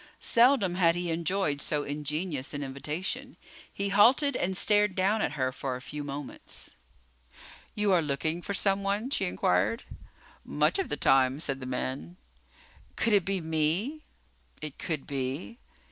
Seldom 0.19 0.73
had 0.73 0.95
he 0.95 1.11
enjoyed 1.11 1.61
so 1.61 1.83
ingenuous 1.83 2.55
an 2.55 2.63
invitation. 2.63 3.37
He 3.71 3.89
halted 3.89 4.35
and 4.35 4.57
stared 4.57 4.95
down 4.95 5.21
at 5.21 5.33
her 5.33 5.51
for 5.51 5.75
a 5.75 5.81
few 5.83 6.03
moments. 6.03 6.73
"You 7.75 7.91
are 7.91 8.01
looking 8.01 8.41
for 8.41 8.55
someone?" 8.55 9.11
she 9.11 9.25
inquired. 9.25 9.83
"Much 10.43 10.79
of 10.79 10.89
the 10.89 10.97
time," 10.97 11.39
said 11.39 11.59
the 11.59 11.67
man. 11.67 12.17
"Could 12.95 13.13
it 13.13 13.25
be 13.25 13.41
me?" 13.41 14.01
"It 14.59 14.79
could 14.79 15.05
be." 15.05 15.59